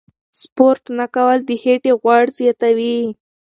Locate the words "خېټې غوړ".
1.61-2.23